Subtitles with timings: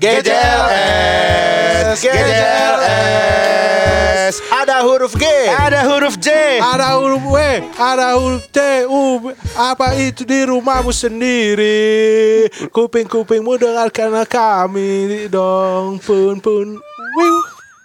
[0.00, 3.20] GJLS, GJLS.
[4.48, 6.56] Ada huruf G, Ada huruf J.
[6.56, 7.36] Ada huruf W,
[7.76, 12.48] ada huruf T, U, apa itu di rumahmu sendiri?
[12.72, 16.80] Kuping-kupingmu dengarkan kami dong, pun pun.
[17.20, 17.36] Wiu.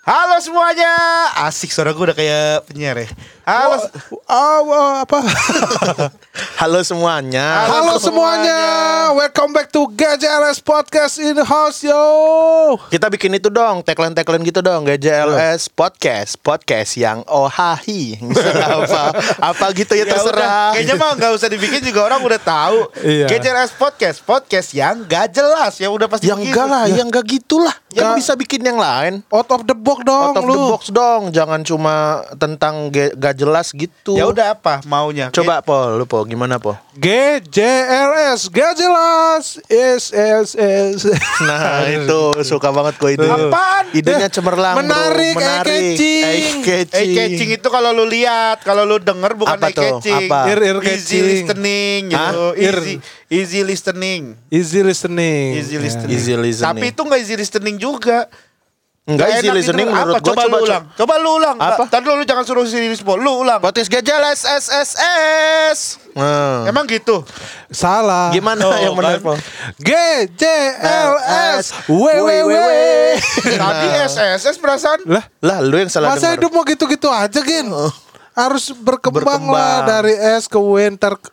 [0.07, 0.95] Halo semuanya.
[1.43, 3.11] Asik suara gue udah kayak penyiar ya.
[3.45, 3.77] Halo.
[4.25, 5.21] Oh, oh, apa?
[6.59, 7.69] Halo semuanya.
[7.69, 8.57] Halo semuanya,
[9.13, 11.93] welcome back to GJLS Podcast in the house yo.
[12.89, 18.17] Kita bikin itu dong, tagline-tagline gitu dong, GJLS podcast, podcast yang ohahi.
[18.65, 19.13] Apa?
[19.37, 20.69] Apa gitu ya, Ya udah, terserah.
[20.73, 22.77] Kayaknya mah nggak usah dibikin juga orang udah tahu.
[23.05, 23.29] Iya.
[23.29, 27.77] GJLS podcast, podcast yang gak jelas ya udah pasti yang enggak lah, yang enggak gitulah.
[27.93, 28.19] Yang Nggak.
[28.19, 29.23] bisa bikin yang lain.
[29.31, 30.51] Out of the box dong Out of lu.
[30.51, 31.95] the box dong, jangan cuma
[32.35, 34.15] tentang ge- jelas gitu.
[34.15, 35.27] Ya udah apa maunya?
[35.29, 36.73] Coba Pol, lu Pol, gimana Pol?
[36.95, 39.59] GJLS, gak jelas.
[39.65, 40.99] Yes, yes, yes.
[41.41, 43.27] Nah itu suka banget gue itu.
[43.27, 43.91] Apaan?
[43.91, 44.81] Idenya cemerlang bro.
[44.81, 46.23] Menarik, eye-catching.
[46.23, 47.05] Eye-catching.
[47.05, 49.83] Eh catching itu kalau lu lihat, kalau lu denger bukan Apa eye tuh?
[49.99, 50.25] catching.
[50.25, 50.39] Apa?
[50.47, 51.23] Ear, ear Easy catching.
[51.25, 52.43] listening gitu.
[52.55, 52.93] Easy,
[53.27, 54.21] easy listening.
[54.47, 55.49] Easy listening.
[55.55, 55.81] Easy Ya.
[55.81, 56.11] listening.
[56.11, 56.69] Easy listening.
[56.71, 58.31] Tapi itu nggak easy listening juga.
[59.05, 60.01] Enggak Nggak easy listening didengar.
[60.01, 60.23] menurut apa?
[60.23, 60.33] gue.
[60.33, 60.83] Coba, lu ulang.
[60.91, 61.57] Coba lu ulang.
[61.57, 61.83] Apa?
[61.85, 63.21] Tadi lu jangan suruh sini respon.
[63.21, 63.61] Lu ulang.
[63.61, 64.97] Podcast gajah S S
[65.69, 65.79] S.
[66.11, 66.65] Nah.
[66.65, 67.21] Emang gitu.
[67.69, 68.33] Salah.
[68.33, 69.21] Gimana Oh, yang benar kan?
[69.23, 69.37] Pol?
[69.77, 72.57] GJLS WWW.
[73.45, 75.05] Tadi SSS perasaan.
[75.05, 76.41] Lah, Lah lu yang salah masa dengar.
[76.41, 77.69] hidup mau gitu-gitu aja, Gin?
[78.33, 79.53] Harus berkembang, Berkembang.
[79.53, 81.29] lah dari S ke W ntar ke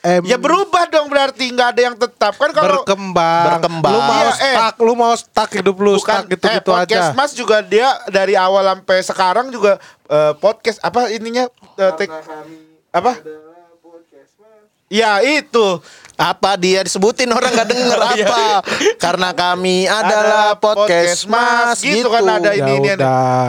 [0.00, 0.22] M.
[0.22, 3.44] Ya berubah dong berarti nggak ada yang tetap kan kalau berkembang.
[3.52, 3.92] Berkembang.
[3.92, 4.54] Lu mau Iya, eh.
[4.54, 7.16] stuck, lu mau stuck hidup lu bukan stuck gitu-gitu eh, podcast aja.
[7.16, 12.12] Mas juga dia dari awal sampai sekarang juga eh, podcast apa ininya eh, tek-
[12.90, 13.12] apa?
[14.86, 15.78] Ya itu.
[16.14, 18.26] Apa dia disebutin orang nggak denger Oh, iya.
[18.26, 18.44] apa?
[18.98, 22.08] Karena kami adalah podcast Mas gitu, gitu.
[22.10, 22.90] kan ada Ya ini ini.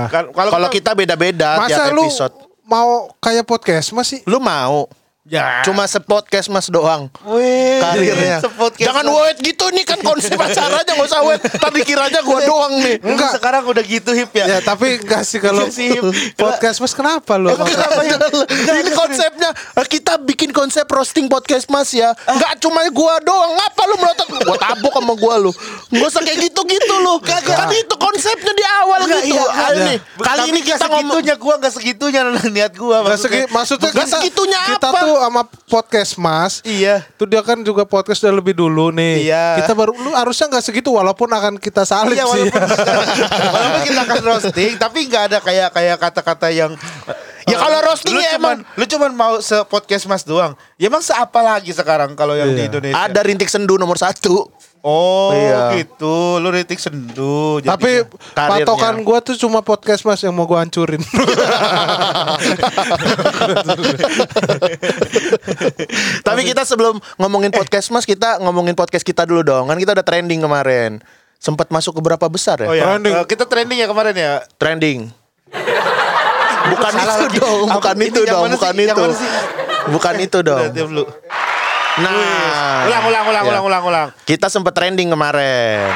[0.08, 2.32] Kan, kalau Kalau kita, beda-beda Masa tiap lu episode.
[2.64, 4.22] mau kayak podcast Mas sih?
[4.24, 4.88] Lu mau?
[5.22, 7.06] Ya Cuma sepodcast Mas doang.
[7.30, 8.42] Wih, karirnya.
[8.42, 11.42] sepodcast Jangan wait gitu nih kan konsep acaranya nggak usah wait.
[11.46, 12.98] Tadi kiranya gua doang nih.
[13.06, 13.38] Enggak.
[13.38, 14.58] Sekarang udah gitu hip ya.
[14.58, 15.70] Ya tapi enggak sih kalau
[16.34, 17.54] podcast Mas kenapa lu?
[17.54, 18.18] Emang kenapa ya?
[18.82, 22.18] Ini konsepnya eh, kita bikin konsep roasting podcast Mas ya.
[22.26, 23.54] Enggak cuma gua doang.
[23.54, 24.28] Ngapa lu melotot?
[24.42, 25.52] Gua tabok sama gua lu.
[25.94, 27.22] Enggak usah kayak gitu-gitu lu.
[27.22, 29.38] Kan itu konsepnya di awal Enggak, gitu.
[29.38, 33.50] iya, ini kali Tapi ini nggak kita ngomong segitunya gua enggak segitunya niat gua Nggak
[33.52, 35.11] maksudnya Nggak kita, segitunya kita apa?
[35.12, 37.04] Tuh sama podcast Mas Iya.
[37.20, 39.28] Tuh dia kan juga podcast udah lebih dulu nih.
[39.28, 39.60] Iya.
[39.60, 42.48] Kita baru lu harusnya nggak segitu walaupun akan kita salib Iya sih.
[42.48, 42.62] walaupun,
[43.56, 46.72] walaupun kita akan roasting tapi nggak ada kayak kayak kata-kata yang
[47.44, 50.54] Ya kalau roasting lu ya cuman, lu cuman mau se podcast mas doang.
[50.78, 52.70] Ya emang seapa lagi sekarang kalau yang di Iya.
[52.70, 52.96] Indonesia?
[53.02, 54.48] Ada rintik sendu nomor satu.
[54.82, 55.78] Oh Iya.
[55.78, 56.38] gitu.
[56.38, 57.62] Lu ritik sendu.
[57.62, 58.02] Tapi
[58.34, 58.66] Karirnya.
[58.66, 60.98] patokan gua tuh cuma podcast Mas yang mau gua hancurin.
[66.22, 69.68] Tapi kita sebelum ngomongin podcast Mas, kita ngomongin podcast kita dulu dong.
[69.68, 71.02] Kan kita udah trending kemarin.
[71.38, 72.68] Sempat masuk ke berapa besar ya?
[72.70, 73.14] Oh ya, Trending.
[73.16, 74.34] eh, kita trending ya kemarin ya.
[74.56, 75.10] Trending.
[76.62, 79.04] Bukan Salah itu dong, bukan itu dong, bukan itu.
[79.90, 80.70] Bukan itu dong.
[81.94, 83.50] Nah, Ulang, ulang, ulang, Ya.
[83.52, 84.08] ulang, ulang, ulang.
[84.24, 85.92] kita sempat trending kemarin.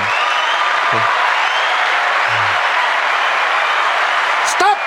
[4.46, 4.78] Stop.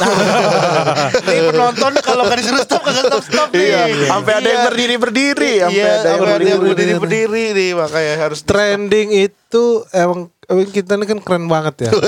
[1.24, 3.68] Nih penonton kalau nggak disuruh stop kagak stop stop nih.
[3.68, 4.66] Iya, sampai ada yang Iya.
[4.66, 6.94] berdiri berdiri, Iya, sampai ada yang sampai ada yang berdiri.
[6.96, 10.20] berdiri berdiri nih makanya harus di- Trending itu emang
[10.66, 11.90] kita ini kan keren banget ya.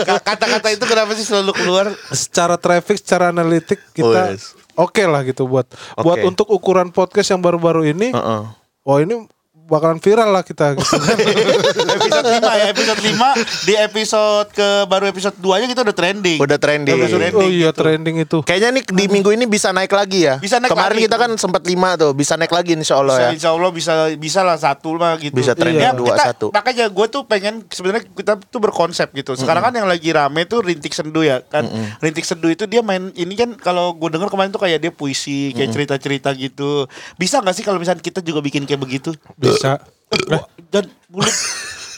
[0.00, 1.86] Ka- Kata-kata itu kenapa sih selalu keluar?
[2.10, 4.58] secara traffic, secara analitik kita Oh, yes.
[4.76, 5.66] Oke lah gitu buat
[5.98, 6.28] buat Oke.
[6.28, 8.14] untuk ukuran podcast yang baru-baru ini.
[8.14, 8.42] Heeh.
[8.84, 9.26] Oh ini
[9.70, 10.82] bakalan viral lah kita gitu.
[11.94, 16.38] episode 5 ya, episode 5 di episode ke baru episode 2 nya kita udah trending.
[16.38, 16.94] Udah trending.
[16.96, 17.78] Udah trending oh iya gitu.
[17.78, 18.38] trending itu.
[18.42, 20.36] Kayaknya nih di minggu ini bisa naik lagi ya.
[20.36, 21.06] Bisa naik Kemarin lagi.
[21.06, 23.30] kita kan sempat lima tuh, bisa naik lagi insya Allah Bisa, ya.
[23.32, 25.32] insya Allah bisa bisa lah satu lah gitu.
[25.32, 26.46] Bisa trending Ya, dua, kita- satu.
[26.50, 29.38] Makanya gue tuh pengen sebenarnya kita tuh berkonsep gitu.
[29.38, 31.62] Sekarang kan yang lagi rame tuh rintik sendu ya kan.
[32.00, 35.52] Rintik sendu itu dia main ini kan kalau gue dengar kemarin tuh kayak dia puisi
[35.52, 36.90] kayak cerita-cerita gitu.
[37.14, 39.12] Bisa nggak sih kalau misalnya kita juga bikin kayak begitu?
[39.36, 39.59] Bisa.
[39.62, 41.36] Wah, Dan mulut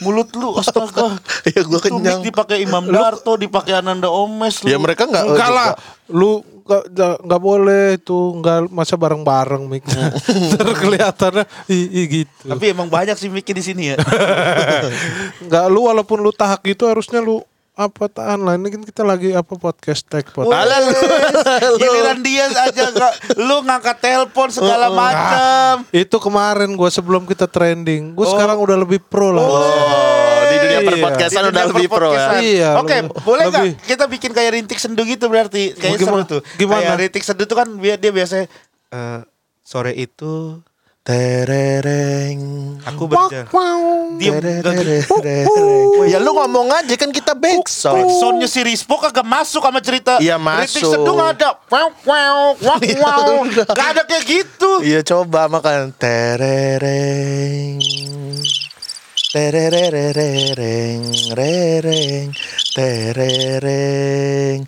[0.02, 1.14] mulut lu astaga.
[1.46, 2.20] Ya, gua Itu kenyang.
[2.20, 4.68] mic dipakai Imam Darto, dipakai Ananda Omes lu.
[4.68, 5.68] Ya mereka nggak Enggak lah.
[6.10, 6.42] Lu
[6.98, 9.82] nggak boleh tuh nggak masa bareng-bareng mik.
[10.54, 12.46] Ntar kelihatannya i, i gitu.
[12.46, 13.96] Tapi emang banyak sih mic di sini ya.
[15.46, 19.32] Nggak lu walaupun lu tahak gitu harusnya lu apa tahan lah ini kan kita lagi
[19.32, 20.52] apa podcast tag podcast.
[20.54, 20.92] Alah, lu.
[21.78, 25.80] Giliran dia aja nggak- lu ngangkat telepon segala macam.
[25.88, 29.40] Itu kemarin gue sebelum kita trending, gue sekarang udah lebih pro lah.
[29.42, 29.56] Oh,
[30.44, 30.86] di dunia Iya.
[30.86, 32.26] perpodcastan Di udah dunia lebih pro ya.
[32.38, 35.72] Iya, Oke, lebih- boleh nggak kita bikin kayak rintik sendu gitu berarti?
[35.72, 36.12] Kayak Gimana?
[36.20, 36.40] seru tuh.
[36.54, 36.80] Gimana?
[36.84, 38.46] Kayak rintik sendu tuh kan dia, dia biasanya
[38.92, 39.20] eh,
[39.64, 40.60] sore itu
[41.02, 42.38] Terereng.
[42.86, 44.22] aku berjalan.
[44.22, 44.38] Diem.
[44.38, 46.06] Terereng.
[46.06, 48.06] Ya lu ngomong aja kan kita backsound.
[48.22, 50.22] Soundnya si Rispo kagak masuk sama cerita.
[50.22, 50.94] Iya, Rintik masuk.
[50.94, 51.58] sendu nggak ada.
[51.66, 53.42] Wow, wow, wow, wow.
[53.50, 54.78] Gak ada kayak gitu.
[54.86, 57.82] Iya coba makan terereng.
[59.34, 59.90] Terereng,
[61.34, 62.30] rereng,
[62.78, 64.62] terereng.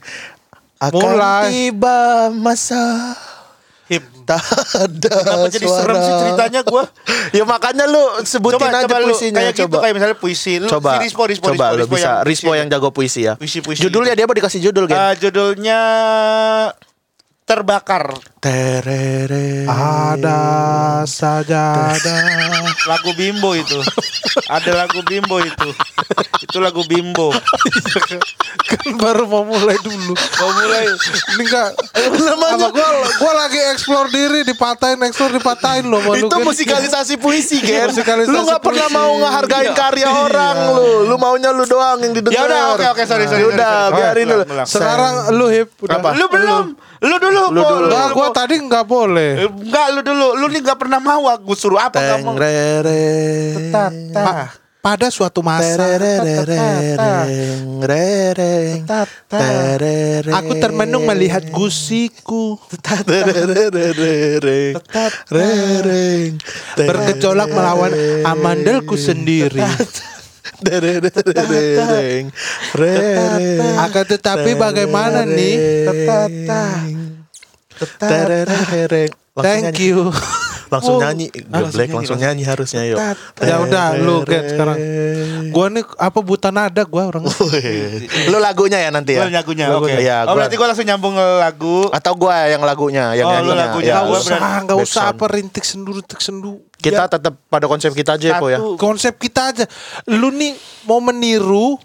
[0.82, 1.46] Akan Mulai.
[1.54, 3.14] tiba masa
[3.84, 4.04] Hip.
[4.25, 4.40] tak
[4.72, 5.81] ada Kenapa jadi suara.
[5.84, 6.88] serem sih ceritanya gua?
[7.31, 9.78] Ya makanya lu sebutin Coba, aja coba lu puisinya kayak gitu coba.
[9.84, 12.50] kayak misalnya puisi lu coba, si Rispo, Rispo, coba Rispo, lu Rispo bisa yang Rispo
[12.54, 13.36] yang jago puisi ya.
[13.36, 14.96] Puisi-puisi Judulnya dia apa dikasih judul kan?
[14.96, 15.81] Eh, judulnya
[17.44, 19.64] terbakar Terereng.
[19.69, 20.41] Ada
[21.08, 21.96] sajadah.
[22.85, 23.81] lagu bimbo itu
[24.52, 25.69] ada lagu bimbo itu
[26.44, 27.32] itu lagu bimbo
[28.64, 30.12] kan baru mau mulai dulu.
[30.12, 30.85] mau mulai
[31.37, 31.70] Ini enggak
[32.20, 36.44] sama gua gua lagi explore diri dipatahin explore dipatahin loh sama lu, Itu Gen.
[36.44, 37.88] musikalisasi puisi, Gen.
[37.88, 41.08] Musikalisasi Lu gak pernah mau ngehargain karya orang lu.
[41.08, 42.37] Lu maunya lu doang yang didengar.
[42.37, 43.96] Ya udah, oke, oke, sorry, sorry, udah, sorry, sorry.
[43.96, 44.44] biarin dulu.
[44.69, 45.96] Sekarang lu hip udah.
[46.00, 46.08] Apa?
[46.17, 46.64] lu belum
[47.04, 47.86] lu dulu Lu dulu.
[47.92, 49.30] Enggak, gua tadi enggak boleh.
[49.44, 50.28] enggak lu dulu.
[50.40, 52.34] Lu nih nggak pernah mau aku suruh apa Teng mau.
[53.70, 54.56] Tata.
[54.84, 55.80] Pada suatu masa.
[60.28, 62.60] aku termenung melihat gusiku.
[66.76, 67.92] Bergejolak melawan
[68.28, 69.64] amandelku sendiri.
[73.81, 75.56] Akan tetapi bagaimana nih?
[79.35, 80.12] Thank you.
[80.74, 81.00] Langsung Oh.
[81.00, 81.30] nyanyi.
[81.70, 82.98] Black langsung nyanyi harusnya yuk.
[83.38, 84.74] Ya udah lu get sekarang.
[85.48, 87.22] Gua nih apa buta nada gua orang.
[88.30, 89.22] Lu lagunya ya nanti ya.
[89.22, 92.34] Lu lagunya oke Lagunya, iya, oh gua- berarti gua langsung nyambung ke lagu Atau gua
[92.44, 93.62] yang lagunya, yang Oh, lu nyanyinya.
[93.62, 93.86] lagunya.
[93.86, 96.58] Ya, Gak usah, nggak usah apa rintik sendu rintik sendu.
[96.74, 98.58] Kita Ya, tetap pada konsep kita aja po ya.
[98.58, 98.74] Satu.
[98.74, 99.64] konsep kita aja.
[100.06, 101.78] Lu nih mau meniru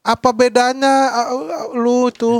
[0.00, 0.94] apa bedanya
[1.26, 2.38] uh, uh, lu itu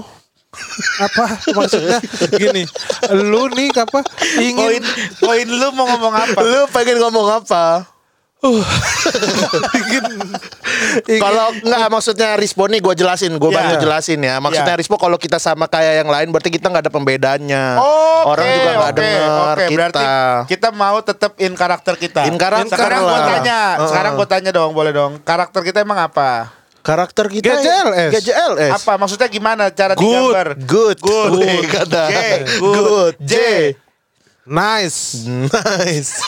[0.98, 1.98] apa maksudnya
[2.30, 2.64] gini
[3.12, 4.82] lu nih apa poin ingin
[5.18, 7.88] poin lu mau ngomong apa Lu pengen ngomong apa?
[9.76, 10.04] ingin
[11.16, 13.56] Kalau nggak maksudnya Rispo nih gue jelasin, gue Ya.
[13.56, 14.36] bantu jelasin ya.
[14.38, 14.78] Maksudnya Ya.
[14.78, 17.64] Rispo kalau kita sama kayak yang lain berarti kita nggak ada pembedaannya.
[17.76, 19.64] Oke, Orang juga nggak oke, denger oke.
[19.64, 19.74] kita.
[19.74, 20.04] Berarti
[20.46, 22.20] kita mau tetap in karakter kita.
[22.26, 23.88] In karakter Sekarang gue tanya, Heeh.
[23.88, 25.12] sekarang gue tanya dong, boleh dong.
[25.22, 26.52] Karakter kita emang apa?
[26.86, 28.10] Karakter kita GJLS.
[28.14, 28.72] GJLS.
[28.78, 30.48] Apa maksudnya gimana cara Good, digambar?
[30.54, 31.30] Good, Good.
[31.34, 31.64] Good.
[31.66, 32.02] Kata.
[32.06, 32.14] G,
[32.62, 33.14] Good, good.
[33.26, 33.34] J,
[34.46, 36.22] nice nice.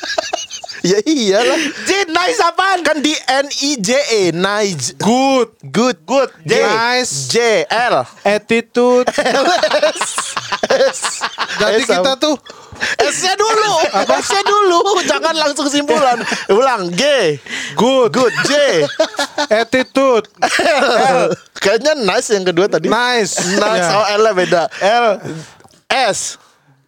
[0.94, 1.58] ya iyalah.
[1.84, 2.80] J nice apaan?
[2.80, 4.94] Kan di N I J E, nice.
[4.94, 6.30] good Good, Good.
[6.46, 6.52] J.
[6.62, 7.26] Nice.
[7.26, 8.06] J L.
[8.22, 9.10] attitude
[10.70, 11.18] S.
[11.58, 12.22] jadi S kita apa?
[12.22, 12.38] tuh
[13.10, 13.72] S-nya dulu.
[14.20, 14.80] S-nya dulu.
[15.04, 16.18] Jangan langsung simpulan.
[16.50, 16.92] Ulang.
[16.92, 17.02] G.
[17.76, 18.34] good Good.
[18.46, 18.52] J.
[19.50, 20.26] attitude
[21.10, 21.34] L.
[21.60, 22.88] Kayaknya nice yang kedua tadi.
[22.88, 23.88] nice Nice.
[23.88, 23.96] Ya.
[23.96, 24.62] Oh, L nya beda.
[24.80, 25.06] L.
[25.90, 26.40] S.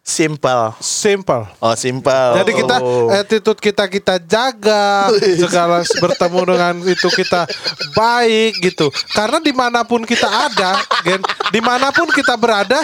[0.02, 0.74] Simple.
[0.82, 2.34] simple Oh, simple.
[2.42, 3.06] Jadi kita Oh.
[3.14, 5.06] attitude kita kita jaga
[5.38, 7.46] segala bertemu dengan itu kita
[7.94, 8.90] baik gitu.
[9.14, 11.22] Karena di mana pun kita ada, gen,
[11.54, 12.82] di mana pun kita berada,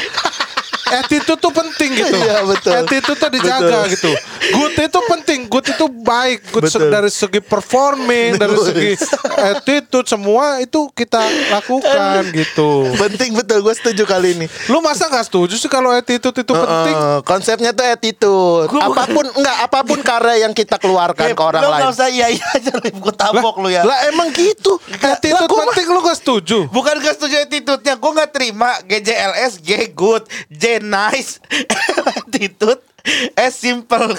[0.91, 2.17] attitude tuh penting gitu.
[2.19, 2.73] Iya, betul.
[2.73, 3.93] Attitude tuh dijaga Betul.
[3.95, 4.11] gitu.
[4.49, 6.89] Good itu penting, good itu baik, good Betul.
[6.89, 8.91] dari segi performing, dari segi
[9.39, 11.21] attitude semua itu kita
[11.53, 12.89] lakukan gitu.
[12.97, 13.59] penting betul.
[13.61, 14.47] Gue setuju kali ini.
[14.73, 16.97] Lu masa nggak setuju sih kalau attitude itu penting?
[16.97, 18.69] Eh, konsepnya tuh attitude.
[18.79, 21.81] apa pun enggak apa pun karya yang kita keluarkan ke orang lu lain.
[21.85, 22.73] nggak usah iya iya aja.
[22.79, 23.85] Gue tabok lu ya.
[23.85, 24.81] Lah emang gitu.
[24.99, 26.59] Attitude Lah, gua penting lu gak setuju?
[26.71, 31.43] Bukan gak setuju attitude-nya Gue gak terima GJLS G good J nice
[32.19, 32.83] Attitude
[33.39, 34.13] S simple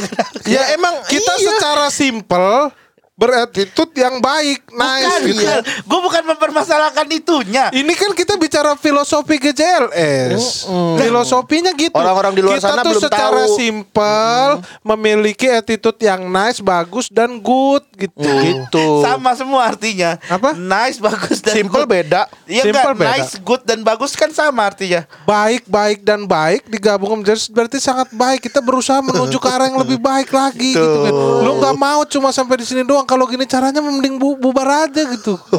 [0.47, 1.45] Ya emang kita iya.
[1.45, 2.73] secara simple
[3.19, 5.43] berattitude yang baik, nice Bukan, gitu.
[5.43, 5.61] bukan.
[5.83, 10.71] Gue bukan mempermasalahkan itunya Ini kan kita bicara filosofi GJLS.
[10.95, 11.99] Filosofinya gitu.
[11.99, 13.55] Orang-orang di luar kita sana tuh belum secara tahu.
[13.59, 14.49] simple
[14.87, 18.23] memiliki attitude yang nice, bagus dan good gitu.
[18.23, 18.85] Gitu.
[19.03, 20.55] Sama semua artinya Apa?
[20.55, 22.21] Nice, bagus dan Simple good beda.
[22.47, 23.11] Iya Simple enggak, beda.
[23.19, 28.07] nice, good dan bagus kan sama artinya Baik, baik dan baik digabung menjadi berarti sangat
[28.15, 28.47] baik.
[28.47, 31.13] Kita berusaha menuju ke arah yang lebih baik lagi gitu kan.
[31.43, 33.08] Lu nggak mau cuma sampai di sini doang.
[33.09, 35.33] Kalau gini caranya mending bu- bubar aja gitu.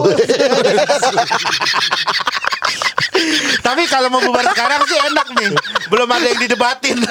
[3.61, 5.51] Tapi kalau mau bubar sekarang sih enak nih.
[5.91, 6.97] Belum ada yang didebatin.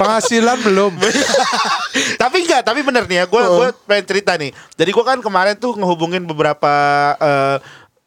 [0.00, 0.96] Penghasilan belum.
[2.22, 3.24] tapi enggak, tapi bener nih ya.
[3.28, 4.50] Gue gue pengen cerita nih.
[4.74, 6.72] Jadi gue kan kemarin tuh ngehubungin beberapa
[7.20, 7.56] eh,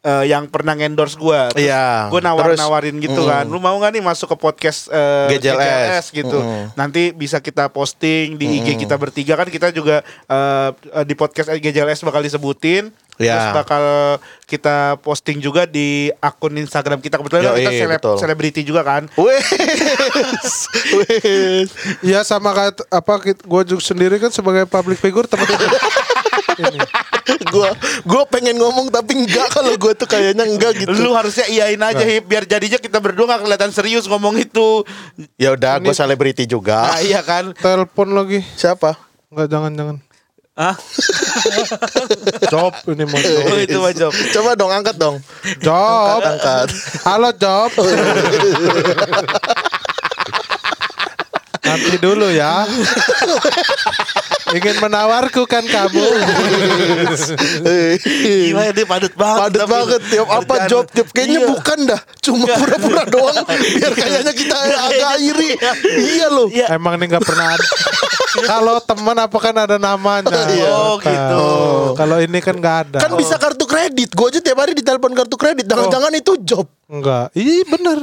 [0.04, 1.40] eh, yang pernah endorse gue.
[1.56, 2.12] Iya.
[2.12, 3.28] Gue nawar Terus, nawarin gitu mm.
[3.28, 3.44] kan.
[3.48, 6.12] Lu mau nggak nih masuk ke podcast eh, GJLS?
[6.12, 6.38] gitu.
[6.38, 6.64] Mm.
[6.76, 10.70] Nanti bisa kita posting di IG kita bertiga kan kita juga eh,
[11.08, 12.92] di podcast GJLS bakal disebutin.
[13.14, 13.38] Ya.
[13.38, 13.84] Terus bakal
[14.44, 17.18] kita posting juga di akun Instagram kita.
[17.18, 18.16] Kebetulan Yoi, kita seleb- betul.
[18.18, 19.06] selebriti juga kan.
[19.14, 19.46] Wes.
[20.98, 21.68] Wes.
[22.02, 25.46] Iya sama kayak apa gue juga sendiri kan sebagai public figure teman
[27.50, 27.70] gua
[28.06, 30.94] gua pengen ngomong tapi enggak kalau gua tuh kayaknya enggak gitu.
[30.94, 34.86] Lu harusnya iyain aja Hip biar jadinya kita berdua gak kelihatan serius ngomong itu.
[35.38, 36.94] Ya udah, gua selebriti juga.
[36.94, 37.54] Nah, iya kan?
[37.58, 38.42] telepon lagi.
[38.54, 38.94] Siapa?
[39.30, 39.96] Enggak jangan jangan.
[40.54, 40.78] Ah,
[42.52, 43.42] Job ini mau job.
[43.42, 44.14] oh, itu mah job.
[44.30, 45.18] Coba dong angkat dong.
[45.58, 46.22] Job.
[46.22, 46.70] Angkat.
[47.02, 47.74] Halo Job.
[51.58, 52.62] Nanti dulu ya.
[54.54, 56.06] Ingin menawarku kan kamu.
[57.98, 59.40] Gila dia padat banget.
[59.42, 60.70] Padat tapi banget tiap apa kerjaan.
[60.70, 61.48] job job kayaknya Iya.
[61.50, 63.42] bukan dah cuma pura-pura doang
[63.74, 65.50] biar kayaknya kita agak iri
[66.14, 66.70] iya loh Iya.
[66.70, 67.66] Emang ini nggak pernah ada.
[68.36, 70.26] Kalau teman apa kan ada namanya.
[70.48, 70.66] Iya.
[70.68, 71.44] Oh, gitu.
[71.94, 72.98] Kalau ini kan nggak ada.
[72.98, 77.30] kan bisa kartu kredit gua aja tiap hari ditelepon kartu kredit jangan-jangan itu job Enggak.
[77.32, 77.98] Iya bener.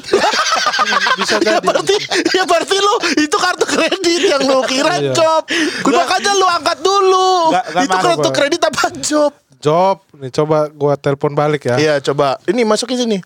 [1.20, 1.62] bisa ya jadi.
[1.62, 1.96] berarti
[2.32, 5.12] ya berarti lu itu kartu kredit yang lu kira Iya.
[5.12, 5.44] job
[5.82, 10.02] gua makanya lu angkat dulu nggak itu kartu kredit apa job Job.
[10.16, 11.76] Nih coba gua telepon balik ya.
[11.78, 13.18] iya coba ini masukin sini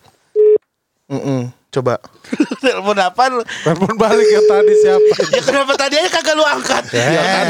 [1.05, 1.53] Mm-mm.
[1.75, 1.99] Coba
[2.63, 3.41] Telepon apa lu?
[3.61, 5.13] Telepon balik ya tadi siapa?
[5.35, 6.83] Ya kenapa tadi aja kagak lu angkat?
[6.95, 7.45] Ya kan.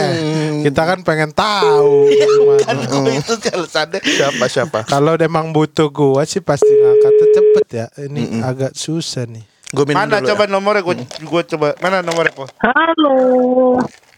[0.65, 2.09] Kita kan pengen tahu.
[2.19, 2.27] Ya
[2.65, 3.99] kan gua itu alasannya.
[4.03, 7.85] siapa siapa Kalau emang butuh gua sih pasti ngangkatnya cepet ya.
[8.09, 9.45] Ini agak susah nih.
[9.71, 10.51] gua minum Mana dulu coba ya.
[10.51, 11.67] nomornya gua gua coba.
[11.79, 12.49] Mana nomornya kok?
[12.59, 13.15] Halo.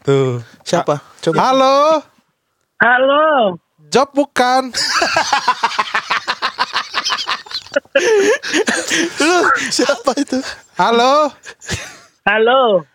[0.01, 0.39] Tuh.
[0.63, 1.77] siapa coba Halo.
[2.81, 3.27] Halo.
[3.87, 4.71] Job bukan.
[9.19, 9.37] Lu
[9.69, 10.39] siapa itu
[10.73, 11.33] Halo.
[12.21, 12.85] Halo.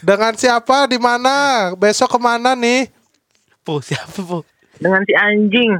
[0.00, 1.70] Dengan siapa di mana?
[1.74, 2.90] Besok ke mana nih?
[3.62, 4.42] Po, siapa po?
[4.76, 5.70] Dengan si anjing.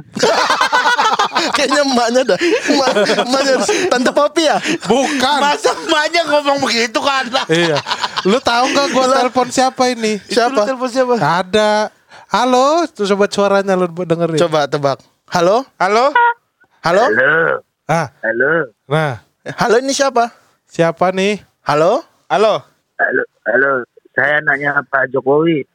[1.57, 3.53] kayaknya emaknya dah Emak, emaknya
[3.89, 5.39] tante Popi ya Bukan.
[5.41, 7.25] Masa emaknya ngomong begitu kan?
[7.49, 7.81] iya.
[8.23, 10.21] Lu tahu nggak gua telepon siapa ini?
[10.23, 11.13] siapa Telepon siapa?
[11.17, 11.89] Ada.
[12.29, 14.39] Halo, tuh coba suaranya lu dengerin.
[14.39, 16.15] coba tebak halo Halo?
[16.79, 17.59] halo Halo.
[17.91, 18.71] Ah, Halo.
[18.87, 19.19] nah,
[19.59, 20.31] halo ini siapa
[20.63, 21.43] siapa nih?
[21.59, 21.99] halo
[22.31, 22.63] Halo?
[22.95, 23.23] Halo.
[23.43, 23.83] Halo.
[24.15, 25.67] Saya anaknya Pak Jokowi.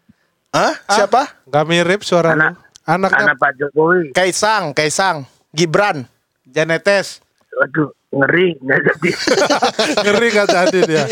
[0.49, 0.73] Hah?
[0.89, 2.57] siapa Gak mirip suara Anak.
[2.89, 4.17] Anaknya Anak Pak Jokowi.
[4.17, 6.09] Kaisang Kaisang Gibran
[6.49, 7.21] Janetes.
[7.53, 8.57] Waduh, ngeri.
[8.65, 9.11] Nggak jadi.
[10.09, 11.05] ngeri gak tadi dia.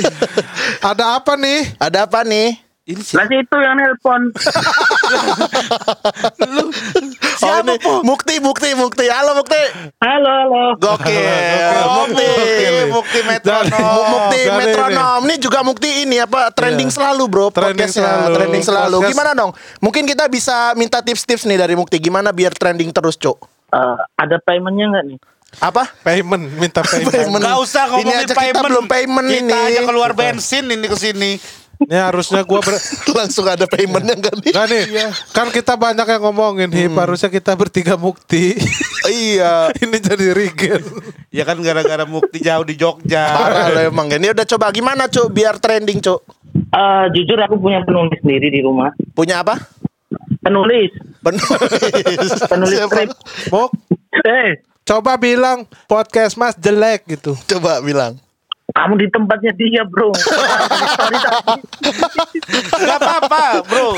[0.80, 1.76] Ada apa nih?
[1.76, 3.32] ada apa nih Ini Lah siapa?
[3.32, 4.28] itu yang nelpon.
[7.40, 7.74] oh ini
[8.04, 9.56] Mukti Mukti Mukti halo Mukti
[9.98, 10.64] Halo, halo.
[10.76, 13.80] gokil Oh, Mukti Mukti, Mukti Metronom.
[13.80, 16.94] Mu- Mukti metronom ini juga Mukti ini apa trending Iya.
[16.94, 18.32] selalu bro Trending selalu.
[18.34, 19.10] trending selalu Podcast.
[19.10, 19.50] gimana dong
[19.80, 24.36] mungkin kita bisa minta tips-tips nih dari Mukti gimana biar trending terus cok Eh, ada
[24.38, 25.18] paymentnya nggak nih?
[25.56, 27.10] apa Payment, minta payment.
[27.10, 27.38] Payment.
[27.40, 28.64] Gak usah Ini ngomongin aja kita payment.
[28.66, 29.66] belum payment kita ini.
[29.68, 31.30] aja keluar bensin ini ke sini.
[31.76, 32.78] Ini harusnya gua ber
[33.18, 34.82] langsung ada paymentnya kan nih Gak nih,
[35.30, 38.54] kan kita banyak yang ngomongin Hip, harusnya kita bertiga mukti.
[39.10, 40.82] iya Ini jadi regen.
[41.28, 43.26] Ya kan gara-gara Mukti jauh di Jogja.
[43.28, 46.20] parah lo emang ini udah coba gimana cok biar trending cok
[46.54, 48.94] Eh, jujur aku punya penulis sendiri di rumah.
[49.10, 49.58] punya apa
[50.40, 50.94] Penulis.
[51.18, 52.94] penulis Penulis Siapa?
[52.94, 53.10] skrip.
[53.48, 53.70] Muk,
[54.16, 57.34] Eh, coba bilang podcast mas jelek gitu.
[57.44, 58.14] coba bilang
[58.74, 60.10] kamu di tempatnya dia, Bro.
[60.12, 61.62] Sorry, tapi
[62.74, 63.94] Gak apa-apa bro.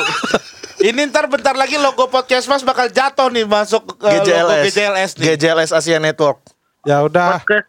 [0.77, 5.11] Ini ntar bentar lagi logo podcast mas bakal jatuh nih masuk ke logo GJLS GJLS
[5.17, 5.25] nih.
[5.33, 6.45] GJLS Asia Network
[6.85, 7.67] Ya udah, podcast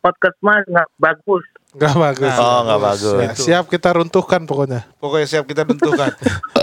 [0.00, 1.44] podcast Mas nggak bagus.
[1.70, 2.32] nggak bagus.
[2.34, 4.88] oh nggak bagus Ya, siap kita runtuhkan pokoknya.
[4.96, 6.08] Pokoknya siap kita tentukan.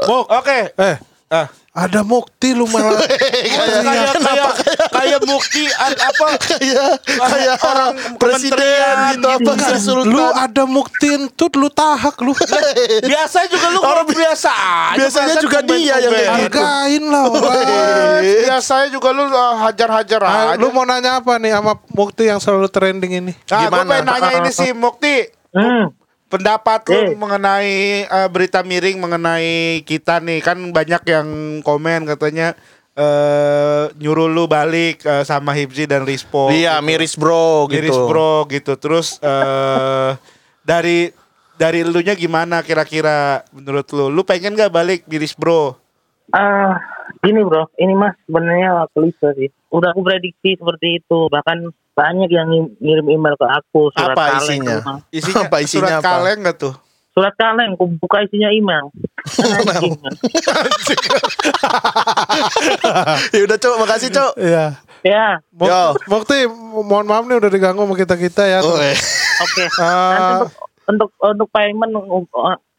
[0.03, 0.59] Muk, oke.
[0.73, 0.95] Eh,
[1.33, 1.49] Ah.
[1.73, 3.01] ada mukti lu malah.
[3.09, 4.53] Kayak kayak
[4.93, 6.27] kayak Mukti an- apa?
[6.37, 9.65] kayak kayak orang presiden gitu apa gitu.
[9.65, 12.37] Sri Sultan lu ada mukti entut lu tahak lu.
[13.09, 14.97] Biasa juga lu orang biasa aja.
[15.01, 16.29] biasanya Biasa juga dia yang gitu.
[16.29, 18.21] Hargain lah orang.
[18.21, 20.61] Biasanya juga lu uh, hajar-hajar Ah, aja.
[20.61, 23.33] lu mau nanya apa nih sama Mukti yang selalu trending ini?
[23.49, 23.89] Nah, gue Gimana?
[23.89, 25.25] pengen nanya ini sih Mukti.
[25.49, 25.89] Hmm.
[26.33, 27.13] Pendapat lu Eh.
[27.13, 27.73] mengenai
[28.09, 31.27] eh, berita miring mengenai kita nih kan banyak yang
[31.61, 32.57] komen katanya
[32.93, 36.49] eh nyuruh lu balik eh, sama Hipzi dan Rispo.
[36.49, 36.85] Iya, gitu.
[36.89, 37.77] miris bro gitu.
[37.77, 38.73] Miris bro gitu.
[38.81, 40.17] Terus eh
[40.65, 41.13] dari
[41.53, 44.09] dari elunya gimana kira-kira menurut lu?
[44.09, 45.77] Lu pengen gak balik miris bro?
[46.31, 46.79] Ah,
[47.19, 49.49] gini bro, ini mas sebenarnya klise sih.
[49.73, 51.19] Udah aku prediksi seperti itu.
[51.27, 51.57] Bahkan
[51.93, 52.47] banyak yang
[52.79, 53.91] ngirim email ke aku.
[53.93, 54.75] Surat Apa kaleng isinya?
[54.79, 54.97] rumah.
[55.11, 56.07] Isinya, Apa isinya surat apa?
[56.07, 56.73] kaleng gak tuh?
[57.13, 58.89] Surat kaleng, aku buka isinya email.
[59.69, 60.13] Anjing, kan.
[63.37, 64.33] ya udah cok, makasih cok.
[64.41, 64.65] Iya.
[65.05, 65.27] ya,
[65.61, 65.83] Yo.
[66.09, 68.65] Mukti, mohon maaf nih udah diganggu sama kita-kita ya.
[68.65, 68.97] Oh, eh.
[69.45, 69.63] oke.
[69.77, 70.09] Ah.
[70.09, 70.49] Nanti untuk
[70.83, 71.93] untuk untuk payment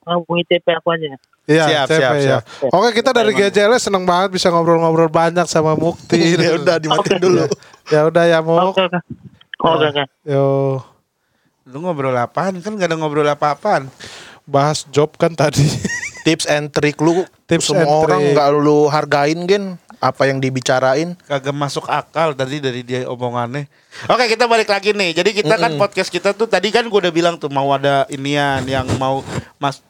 [0.05, 1.17] uh, hubungi CP aku aja.
[1.45, 2.23] Iya, Siap, CP, siap, ya.
[2.41, 2.43] siap.
[2.73, 6.17] Oke, kita dari GJLS seneng banget bisa ngobrol-ngobrol banyak sama Mukti.
[6.41, 7.45] ya udah dimatiin dulu.
[7.93, 8.73] Ya udah ya, Muk.
[8.73, 8.99] Oke, oke.
[9.61, 10.05] Oke, oke.
[10.25, 10.81] Yo,
[11.65, 12.61] Lu ngobrol apaan?
[12.61, 13.89] Kan gak ada ngobrol apa-apaan.
[14.45, 15.65] bahas job kan tadi.
[16.25, 18.33] Tips and trick lu Tips semua and orang trick.
[18.33, 19.65] nggak lu hargain gen
[19.97, 21.17] apa yang dibicarain.
[21.25, 23.65] kagak masuk akal tadi dari dia omongannya.
[24.05, 25.17] Oke kita balik lagi nih.
[25.17, 28.61] Jadi kita kan podcast kita tuh tadi kan gue udah bilang tuh mau ada inian
[28.65, 29.25] yang mau
[29.57, 29.81] mas.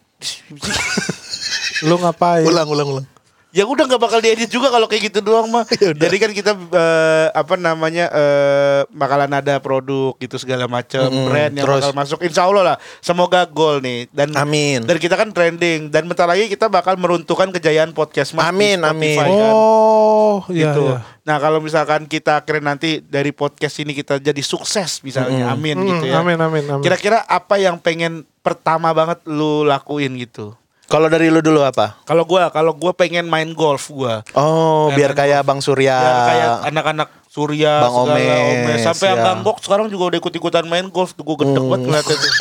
[1.89, 2.47] Lu ngapain?
[2.47, 3.07] Ulang, ulang, ulang.
[3.55, 5.63] Ya udah nggak bakal diedit juga kalau kayak gitu doang mah.
[6.03, 11.31] Jadi kan kita eh, apa namanya eh, bakalan ada produk gitu segala macam Mm-mm.
[11.31, 11.83] brand yang Terus?
[11.87, 12.19] bakal masuk.
[12.27, 12.77] Insya Allah lah.
[12.99, 14.83] Semoga gol nih dan Amin.
[14.83, 18.51] Dan kita kan trending dan bentar lagi kita bakal meruntuhkan kejayaan podcast mas.
[18.51, 19.39] Amin, Spotify amin.
[19.39, 19.55] kan.
[19.55, 20.91] Oh, iya, gitu.
[20.91, 20.99] iya.
[21.23, 25.87] Nah kalau misalkan kita keren nanti dari podcast ini kita jadi sukses misalnya, amin Hmm,
[25.89, 26.21] gitu ya.
[26.21, 26.83] Amin, amin, amin.
[26.83, 30.53] Kira-kira apa yang pengen pertama banget lu lakuin gitu?
[30.85, 31.97] Kalau dari lu dulu apa?
[32.05, 34.21] Kalau gua, kalau gua pengen main golf gua.
[34.37, 35.97] Oh, biar kayak Bang Surya.
[35.97, 39.11] Biar kayak anak-anak Surya, Bang segala Omes, sampai ya.
[39.11, 41.67] yang ganggok sekarang juga udah ikut-ikutan main golf tuh gua gedek Hmm.
[41.69, 42.33] banget ngeliatnya tuh.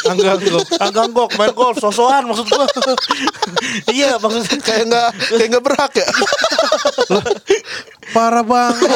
[0.00, 2.66] Angganggok, angganggok main golf, sosokan maksud gua.
[3.94, 6.06] iya maksudnya kayak nggak kayak nggak berhak ya.
[8.10, 8.90] Parah banget.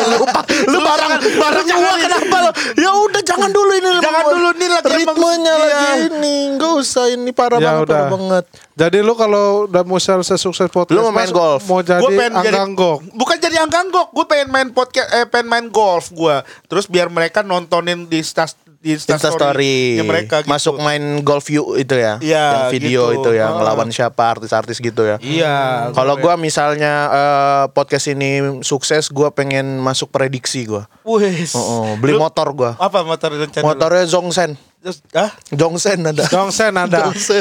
[0.67, 2.51] lu barang barang gua kenapa lo?
[2.75, 3.91] Ya udah jangan dulu ini.
[4.03, 5.63] Jangan dulu, ini lagi ritmenya iya.
[5.63, 6.37] lagi ini.
[6.51, 7.95] Enggak usah ini parah Ya banget, udah.
[7.95, 8.45] parah banget.
[8.75, 11.63] Jadi lu kalau udah mau sukses sukses podcast, Lu mau main golf?
[11.63, 12.99] Mau jadi Gua pengen jadi angganggok.
[13.15, 17.40] bukan jadi angganggok gue pengen main podcast eh pengen main golf gue terus biar mereka
[17.40, 19.97] nontonin di stas di Insta story.
[20.03, 20.51] mereka gitu.
[20.51, 22.21] Masuk main golf view itu ya.
[22.21, 23.17] Iya, Yang video gitu.
[23.17, 23.57] itu ya, Ah.
[23.57, 25.17] ngelawan siapa artis-artis gitu ya.
[25.25, 30.85] iya Kalau gua misalnya eh, podcast ini sukses, gua pengen masuk prediksi gua.
[31.01, 31.57] Wes.
[31.57, 32.77] Oh, oh, beli Lu- motor gua.
[32.77, 33.64] apa motor rencana?
[33.64, 34.53] Motornya Zongsen.
[34.85, 36.29] Terus, ah Jongsen ada.
[36.29, 36.99] Jongsen ada.
[37.09, 37.40] Jongsen.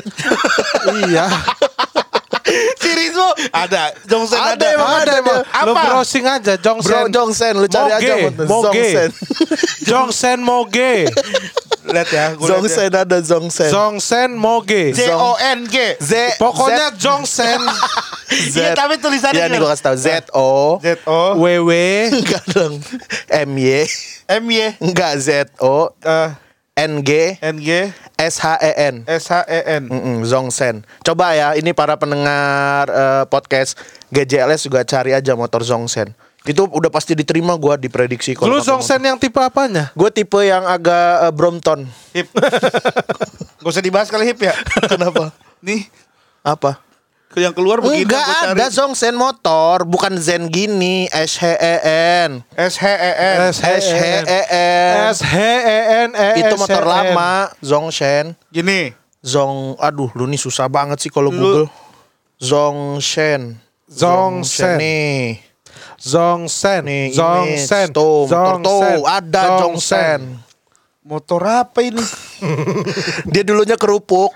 [1.12, 1.28] iya.
[3.14, 5.40] Rizzo ada Jongsen ada, Ada, emang Ada emang.
[5.46, 5.82] Lu Apa?
[5.86, 7.06] browsing aja Bro Jongsen.
[7.14, 8.46] Jongsen, lu cari aja Moge, motor.
[8.50, 8.74] Moge.
[8.74, 9.10] Zongsen.
[9.90, 10.94] Jongsen Moge.
[11.84, 12.48] lihat ya lihat ya.
[12.50, 13.70] Zongsen ada Zongsen.
[13.70, 14.84] Jongsen Moge.
[14.98, 17.62] J O N G Z Pokoknya Jongsen
[18.34, 18.56] Z.
[18.58, 21.70] Iya, tapi tulisannya Iya nih gua kasih tahu Z O Z O WW
[22.18, 22.82] enggak dong.
[23.30, 23.86] M Y
[24.26, 26.34] M Y enggak Z O eh,
[26.74, 28.96] N G N G S H E N.
[29.10, 30.86] S H E N Mm-mm, Zongsen.
[31.02, 33.76] Coba ya, ini para pendengar eh, podcast
[34.10, 36.14] GJLS juga cari aja motor Zongsen.
[36.44, 39.96] Itu udah pasti diterima gua diprediksi Lu Jongsen yang tipe apanya?
[39.96, 41.88] Gue tipe yang agak eh, Brompton.
[42.12, 42.28] hip
[43.64, 44.52] Gak usah dibahas kali hip ya
[44.92, 45.32] Kenapa?
[45.64, 45.88] nih
[46.44, 46.84] Apa?
[47.40, 51.76] Yang keluar begini Enggak ada Zongsen motor, bukan Zen gini, S H E
[52.30, 52.46] N.
[52.54, 54.94] S H E N S H E N.
[55.14, 58.38] S H E N E Itu motor lama, Zongshen.
[58.54, 58.94] gini
[59.24, 61.72] Zong, aduh lu nih susah banget sih kalau Google.
[62.44, 63.64] Zongshen.
[63.88, 64.76] Zongsen.
[64.82, 65.40] nih.
[65.96, 66.82] Zongsen.
[66.84, 67.88] Nih, Zongsen.
[67.88, 70.44] ini tuh, motor tuh ada Zongsen.
[71.04, 72.04] motor apa ini
[73.34, 74.32] Dia dulunya kerupuk.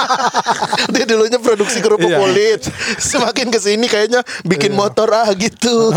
[0.94, 2.18] Dia dulunya produksi kerupuk Iya.
[2.18, 2.60] kulit.
[3.10, 5.92] Semakin ke sini kayaknya bikin motor ah gitu.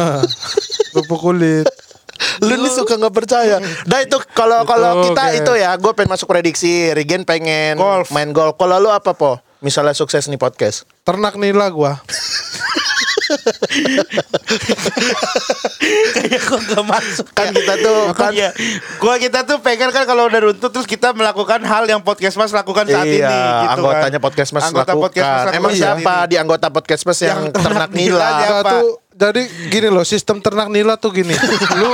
[0.92, 1.68] Kerupuk kulit.
[2.40, 3.58] Lu nih suka nggak percaya.
[3.60, 5.38] Nah itu kalau kalau kita oke.
[5.40, 6.94] itu ya, gue pengen masuk prediksi.
[6.94, 8.10] Regen pengen Golf.
[8.10, 8.56] main golf.
[8.56, 9.42] Kalau lu apa po?
[9.60, 10.84] Misalnya sukses nih podcast.
[11.02, 12.00] Ternak nila gua.
[16.14, 18.50] Kayak kok gak masuk Kan kita tuh kan Iya,
[18.98, 22.50] gua kita tuh pengen kan kalau udah runtut terus kita melakukan hal yang podcast mas
[22.50, 24.24] lakukan saat iya, ini gitu anggotanya kan.
[24.24, 25.04] podcast mas Anggota lakukan.
[25.04, 26.28] podcast Mas lakukan Emang saat siapa ini.
[26.28, 28.28] di anggota podcast mas yang, Yang ternak ternak nila?
[28.66, 31.36] tuh jadi gini loh sistem ternak nila tuh gini.
[31.80, 31.92] Lu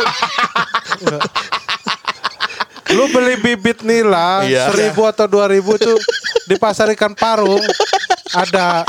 [2.89, 4.71] Lu beli bibit nila Iya.
[4.71, 5.99] seribu atau dua ribu tuh
[6.45, 7.61] di pasar ikan parung
[8.31, 8.81] ada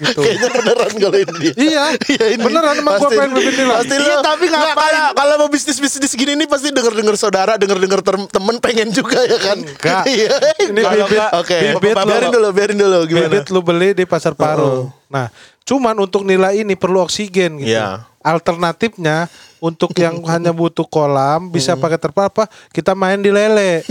[0.00, 0.20] gitu.
[0.20, 1.52] Kayaknya beneran kalau ini dia.
[1.54, 1.84] Iya,
[2.28, 2.40] ini.
[2.40, 3.74] beneran emang gue pengen bikin nilai.
[3.76, 4.94] Pasti Iya, tapi Nggak, ngapain?
[4.94, 8.88] Kalau kalau mau bisnis bisnis gini nih pasti denger denger saudara, denger denger temen pengen
[8.90, 9.58] juga ya kan?
[9.58, 10.02] Enggak.
[10.06, 10.36] Iya.
[10.64, 11.58] Ini Kalau bibit- Oke.
[11.74, 13.26] bibit biarin dulu, biarin dulu gimana?
[13.28, 14.88] Bibit lu beli di pasar Parung.
[15.06, 15.28] Nah,
[15.62, 17.70] cuman untuk nilai ini perlu oksigen gitu.
[17.70, 18.06] Iya.
[18.20, 19.26] Alternatifnya
[19.58, 21.80] untuk yang hanya butuh kolam bisa Hmm.
[21.80, 22.44] pakai terpal apa?
[22.68, 23.82] Kita main di lele.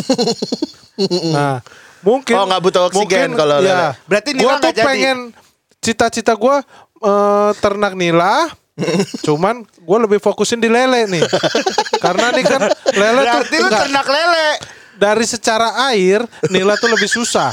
[1.29, 1.61] nah,
[1.99, 3.69] mungkin Oh, nggak butuh oksigen mungkin, kalau lele.
[3.69, 3.89] ya.
[4.05, 4.85] Berarti nila gua tuh jadi.
[4.85, 5.17] pengen
[5.87, 6.59] cita-cita gua
[6.97, 8.51] eh, ternak nila
[9.25, 11.25] Cuman gue lebih fokusin di lele nih,
[11.97, 12.61] karena nih kan
[12.93, 14.47] lele tuh Berarti lu enggak, ternak lele.
[14.93, 17.49] dari secara air nila tuh lebih susah.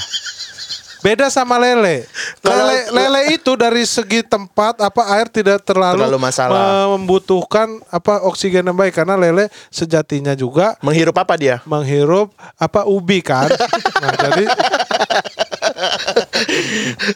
[1.00, 2.04] Beda sama lele.
[2.40, 6.92] Lele, lele itu dari segi tempat apa air tidak terlalu, Terlalu masalah.
[6.92, 11.56] membutuhkan apa oksigen yang baik karena lele sejatinya juga Menghirup apa dia?
[11.64, 13.48] menghirup apa ubi kan.
[14.04, 14.44] nah, jadi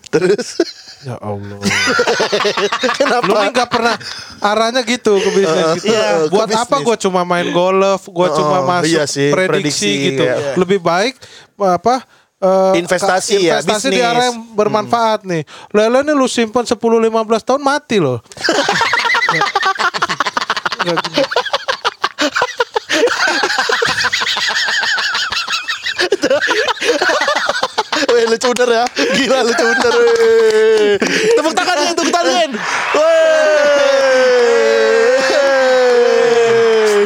[0.08, 0.46] Terus
[1.00, 1.56] ya Allah.
[2.98, 3.22] kenapa?
[3.22, 3.94] Lu nih gak pernah
[4.40, 5.86] arahnya gitu ke bisnis gitu.
[5.88, 6.84] iya, Buat apa bisnis.
[6.84, 10.22] gue cuma main golf, gue cuma Oh, masuk iya sih, prediksi, prediksi, gitu.
[10.24, 10.34] iya.
[10.54, 11.14] Lebih baik
[11.56, 12.02] apa
[12.38, 15.42] eh, Investasi ka- ya, investasi di arah yang bermanfaat nih.
[15.70, 17.08] Lele nih lu simpan 10 15
[17.44, 18.18] tahun mati loh.
[28.28, 28.84] lucu bener ya
[29.16, 29.94] Gila lucu bener.
[31.36, 32.50] Tepuk tangan ya Tepuk tangan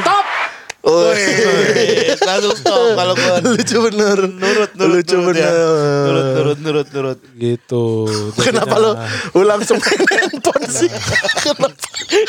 [0.03, 0.25] Stop.
[0.83, 2.17] Weh.
[2.27, 5.50] Langsung stop kalau gua Lucu bener nurut nurut Lucu nurut ya.
[5.50, 5.64] bener
[6.02, 7.18] Nurut nurut nurut nurut.
[7.35, 7.85] gitu.
[8.44, 8.92] Kenapa lo
[9.33, 10.88] Lu langsung main handphone sih
[11.42, 11.72] Kenapa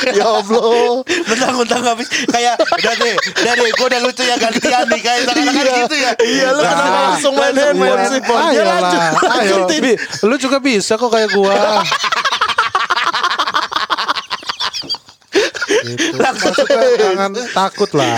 [0.10, 5.02] Ya Allah Mentang-mentang habis kayak udah deh, udah deh, gua udah lucu ya gantian nih
[5.02, 5.76] kayak seakan-akan Iya.
[5.80, 6.12] gitu ya.
[6.17, 8.21] Iya lu kenapa Nah, langsung main handphone main sih.
[8.54, 9.02] Ya lanjut
[9.34, 9.56] ayo.
[10.23, 11.84] lu juga bisa kok kayak gua.
[15.84, 16.15] Gitu.
[16.15, 18.17] Maksudnya jangan takut lah.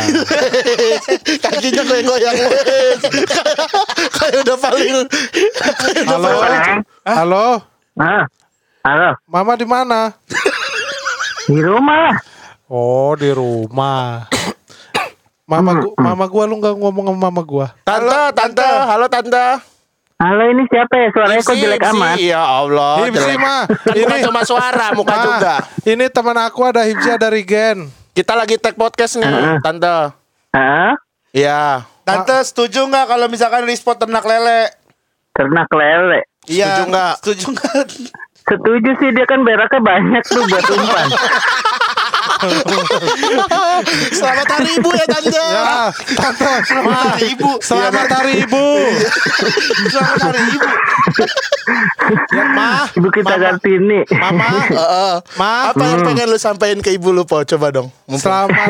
[1.43, 2.36] Kakinya goyang-goyang.
[4.15, 4.88] Kayak udah paling
[6.06, 6.30] Halo,
[7.06, 7.45] halo,
[7.95, 8.23] Ah,
[8.84, 9.10] halo.
[9.25, 10.13] mama di mana?
[11.47, 12.15] Di rumah.
[12.67, 14.28] Oh di rumah.
[15.45, 17.67] Mama gua, mama gua lu nggak ngomong sama mama gua.
[17.86, 19.75] Tante, tante, halo tante.
[20.15, 21.08] Halo, ini siapa ya?
[21.12, 21.91] Suaranya kok Hipsi, jelek Hipsi.
[21.91, 22.15] amat.
[22.23, 22.93] Ya Allah.
[23.04, 25.56] Hipsi mah, Kan ini cuma suara, muka Ma, juga.
[25.84, 27.91] Ini teman aku ada Hibzi ada Rigen.
[28.15, 29.28] Kita lagi tag podcast nih,
[29.60, 30.15] tante.
[30.56, 30.95] Hah?
[31.36, 31.84] Iya.
[32.08, 34.71] Tante setuju nggak kalau misalkan respot ternak lele?
[35.36, 36.23] Ternak lele.
[36.47, 37.13] Setuju nggak?
[37.19, 37.86] Setuju nggak?
[38.45, 41.08] Setuju sih dia kan beraknya banyak tuh buat umpan.
[44.16, 45.32] Selamat hari ibu ya tante.
[45.32, 46.54] Ya, tante.
[46.66, 47.52] Selamat hari ibu.
[47.60, 48.66] Selamat hari ibu.
[49.94, 50.68] Selamat hari ibu.
[52.30, 54.06] Ya, Ma, Ibu kita Kartini.
[54.12, 55.14] Mama, Heeh.
[55.36, 55.74] Ma.
[55.74, 57.42] Apa yang pengen lu sampaikan ke ibu lu, Po?
[57.42, 57.90] Coba dong.
[58.06, 58.70] Mumpung- Selamat.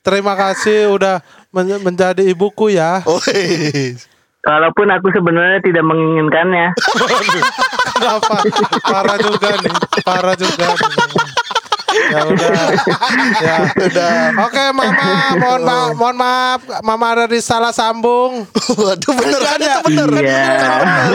[0.00, 1.18] Terima kasih udah
[1.50, 3.02] men- menjadi ibuku ya.
[3.04, 3.98] Oh, hei.
[4.46, 6.70] Walaupun aku sebenarnya tidak menginginkannya.
[7.98, 8.36] Kenapa?
[8.86, 9.74] Parah juga nih.
[10.06, 11.25] Parah juga nih.
[12.12, 12.52] Ya udah.
[13.40, 14.12] Ya udah.
[14.46, 16.60] Oke, Mama, mohon maaf, mohon maaf.
[16.84, 18.44] Mama ada di salah sambung.
[18.76, 20.08] Waduh, bener kan itu bener.
[20.20, 20.46] Iya.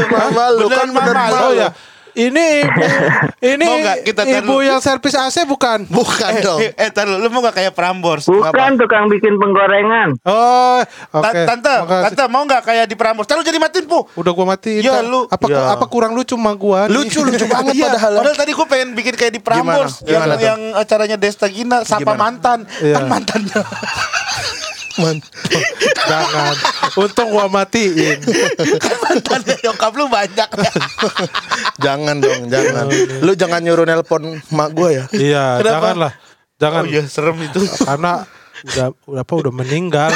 [0.10, 1.70] Mama lu kan Beneran bener mama ya.
[2.12, 2.82] Ini ibu,
[3.56, 5.88] ini Mau nggak kita tar ibu yang servis AC bukan?
[5.88, 6.60] Bukan dong.
[6.60, 8.28] Eh, eh tar dulu, lu mau gak kayak Prambors?
[8.28, 10.20] Bukan tukang bikin penggorengan.
[10.22, 11.24] Oh, oke.
[11.24, 12.04] Ta- Tante, Makasih.
[12.12, 13.26] tante mau gak kayak di Prambors?
[13.26, 14.00] Ntar lu jadi matiin, Pu.
[14.14, 14.84] Udah gua matiin.
[14.84, 15.04] Iya, Kak.
[15.06, 15.22] lu.
[15.26, 15.62] Apa Iya.
[15.72, 16.86] apa kurang lucu sama gua?
[16.86, 16.94] nih?
[16.94, 18.14] Lucu, lucu banget Iya, padahal.
[18.20, 20.12] padahal tadi gue pengen bikin kayak di Prambors Gimana?
[20.12, 22.20] yang, Gimana yang acaranya Desta Gina Sapa Gimana?
[22.20, 22.96] Mantan Iya.
[22.98, 23.62] Kan mantannya
[25.00, 25.18] Man.
[26.08, 26.56] Jangan.
[26.98, 28.20] Untung gua matiin.
[28.82, 30.50] Kan mantannya nyokap lu banyak
[31.82, 32.86] jangan dong, jangan.
[33.26, 35.04] Lu jangan nyuruh nelpon mak gua ya.
[35.12, 35.72] Iya, Kenapa?
[35.72, 36.14] janganlah.
[36.62, 36.84] Jangan.
[36.86, 38.22] Oh iya serem itu Karena
[38.70, 40.12] udah udah apa udah meninggal.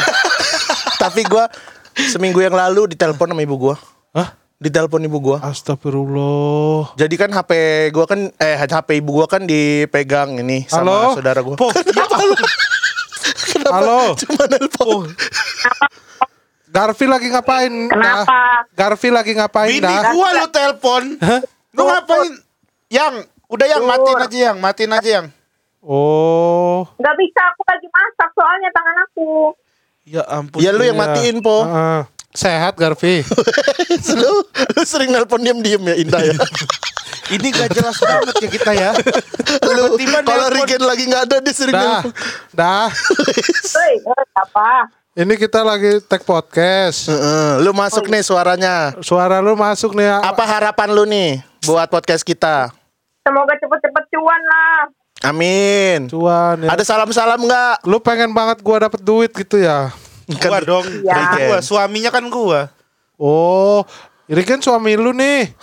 [1.03, 1.49] Tapi gua
[2.11, 3.75] seminggu yang lalu ditelepon sama ibu gua.
[4.13, 4.37] Hah?
[4.61, 5.37] Ditelepon ibu gua.
[5.41, 6.95] Astagfirullah.
[6.95, 7.51] Jadi kan HP
[7.91, 11.17] gua kan eh HP ibu gua kan dipegang ini sama Halo?
[11.17, 11.57] saudara gua.
[11.57, 11.73] Po?
[13.53, 14.01] Kenapa Halo?
[14.19, 15.09] Cuma nelpon.
[16.69, 17.73] Garfi lagi ngapain?
[17.87, 18.27] Kenapa?
[18.27, 18.59] Dah?
[18.75, 20.11] Garfi lagi ngapain Bini dah?
[20.11, 21.39] gua lu telepon Hah?
[21.71, 22.35] Lu ngapain
[22.91, 25.27] Yang Udah yang matiin aja yang Matiin aja yang
[25.85, 26.81] Oh.
[26.97, 29.53] Nggak bisa, aku lagi masak soalnya tangan aku.
[30.05, 31.61] Ya ampun Ya lu yang matiin po.
[31.61, 32.01] Heeh.
[32.35, 33.23] Sehat Garfi.
[34.21, 34.33] lu,
[34.75, 36.35] lu sering nelpon diam-diam ya Indah ya.
[37.25, 38.91] Ini gak jelas banget ya kita ya
[39.65, 40.45] lu kalau.
[40.53, 42.05] Rigen lagi nggak ada dia sering dah.
[42.05, 42.13] nelpon.
[42.53, 42.87] Dah.
[43.73, 43.93] Hei,
[44.37, 44.93] apa?
[45.15, 47.07] Ini kita lagi tag podcast.
[47.07, 48.93] Heeh, lu masuk nih suaranya.
[48.99, 50.21] Suara lu masuk nih.
[50.21, 52.69] Apa harapan lu nih buat podcast kita?
[53.25, 54.79] Semoga cepet-cepet cuan lah.
[55.25, 56.05] Amin.
[56.11, 56.77] Cuan ya.
[56.77, 57.89] Ada salam-salam nggak?
[57.89, 59.89] Lu pengen banget gua dapet duit gitu ya?
[60.29, 60.85] Gua dong.
[61.05, 61.13] Iya.
[61.13, 62.73] Kan gua, suaminya kan gua.
[63.15, 63.85] Oh,
[64.25, 65.53] ini kan suami lu nih.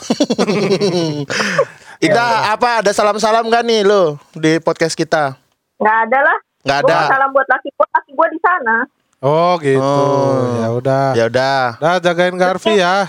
[2.06, 5.38] Ida, apa ada salam-salam nggak nih lo di podcast kita?
[5.78, 6.38] Nggak ada lah.
[6.62, 6.94] Gua ada.
[6.94, 8.76] mau salam buat laki gua, laki gua di sana.
[9.22, 9.78] Oh gitu.
[9.78, 10.58] Oh.
[10.58, 11.06] Ya udah.
[11.14, 11.62] Ya udah.
[11.78, 13.06] Dah jagain Garfi ya.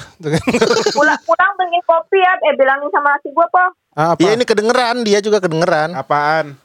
[0.94, 2.34] Pulang pulang beliin kopi ya.
[2.50, 3.66] Eh bilangin sama laki gua po.
[3.94, 4.22] Ah, apa?
[4.22, 5.94] Iya ini kedengeran, dia juga kedengeran.
[5.94, 6.58] Apaan?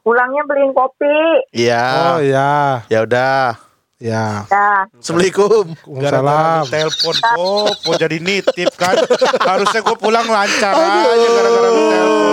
[0.00, 1.44] Pulangnya beliin kopi.
[1.52, 1.84] Iya.
[2.16, 2.84] Oh ya.
[2.88, 3.67] Ya udah.
[3.98, 4.46] Ya.
[4.46, 4.86] Ya.
[4.94, 5.74] Assalamualaikum.
[5.98, 6.62] Salam.
[6.70, 7.34] telepon kok,
[7.82, 8.94] mau jadi nitip kan.
[9.42, 11.02] Harusnya gue pulang lancar aja
[11.34, 12.32] gara-gara lu telepon.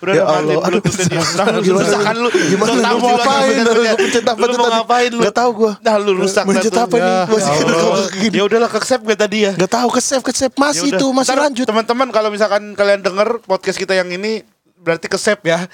[0.00, 0.80] Udah Ya Allah, aduh.
[0.80, 1.84] Lu Gimana?
[1.84, 2.28] rusak kan lu.
[2.32, 2.72] Gimana?
[2.72, 3.52] Lu Lu mau ngapain?
[3.52, 4.76] Lu pencet apa Lu tuh mau tadi?
[4.80, 5.20] ngapain lu?
[5.20, 5.72] Nggak tahu gua.
[5.84, 7.04] Nah lu rusak Mencet apa nih?
[7.04, 8.28] Ya, Masih ya.
[8.32, 9.52] Ya udahlah ke save gak tadi ya?
[9.52, 11.66] Gak tahu ke save ke save masih Ya itu masih lanjut.
[11.68, 14.40] Teman-teman kalau misalkan kalian denger podcast kita yang ini
[14.80, 15.68] berarti ke save ya.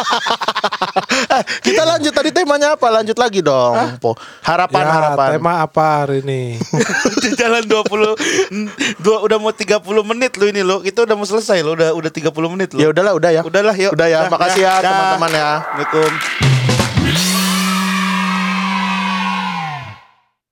[1.66, 2.86] Kita lanjut tadi temanya apa?
[2.90, 3.76] Lanjut lagi dong.
[3.98, 4.16] Po.
[4.42, 5.28] Harapan Ya, harapan.
[5.36, 6.56] tema apa hari ini?
[7.22, 10.80] Di jalan 20 dua, udah mau 30 menit lu ini lo.
[10.80, 11.76] Itu udah mau selesai lo.
[11.76, 12.80] Udah udah 30 menit lo.
[12.80, 13.42] Ya udahlah udah ya.
[13.44, 13.92] Udahlah yuk.
[13.92, 14.18] Udah ya.
[14.26, 15.50] Dah, Makasih ya teman-teman ya.
[15.60, 17.49] Assalamualaikum.